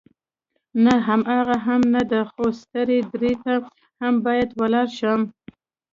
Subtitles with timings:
[0.83, 3.53] نه، هماغه هم نه ده، خو سترې درې ته
[4.01, 5.21] هم باید ولاړ شم.